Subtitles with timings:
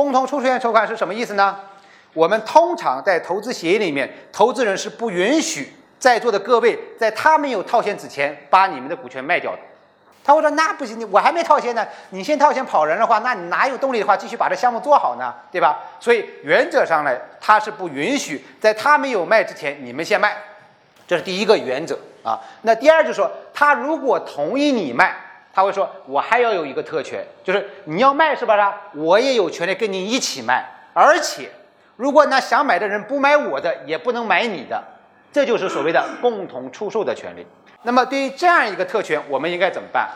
[0.00, 1.54] 共同出售权筹款是什么意思呢？
[2.14, 9.58] 我们通常在投资协议里面，投资人是不允许在座的各位在他没有套现之前把你们的股权卖掉的。
[10.24, 15.34] 他会说：“那不行，我还没套现呢，你先套现跑人的话，那你哪有动力的话继续把这项目做好呢？
[15.52, 15.78] 对吧？
[16.00, 20.34] 所以原则上呢，他是不允许在他没有卖之前你们先卖，
[21.06, 22.40] 这是第一个原则啊。
[22.62, 25.14] 那第二就是说，他如果同意你卖，
[25.52, 28.80] 他会说：我还要有一个特权，就是你要卖是吧？
[28.94, 30.64] 我也有权利跟你一起卖，
[30.94, 31.50] 而且
[31.96, 34.82] 如果那想买的人不买我的，也不能买你的，
[35.32, 37.46] 这就是所谓的共同出售的权利。
[37.82, 40.08] 那么对于这样一个特权，我们应该怎么办？